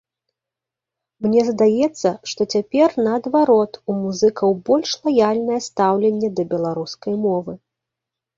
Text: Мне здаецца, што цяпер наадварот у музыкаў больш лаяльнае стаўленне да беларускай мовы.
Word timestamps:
Мне 1.25 1.41
здаецца, 1.49 2.09
што 2.31 2.47
цяпер 2.57 2.95
наадварот 3.09 3.77
у 3.89 3.99
музыкаў 3.99 4.57
больш 4.71 4.95
лаяльнае 5.05 5.59
стаўленне 5.69 6.29
да 6.41 6.49
беларускай 6.57 7.13
мовы. 7.29 7.53